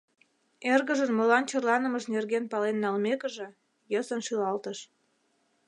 [0.73, 3.47] —Эргыжын молан черланымыж нерген пален налмекыже,
[3.91, 4.79] йӧсын шӱлалтыш.